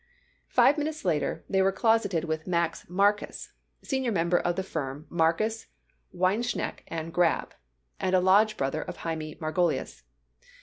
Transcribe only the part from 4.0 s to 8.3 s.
member of the firm of Marcus, Weinschenck & Grab, and a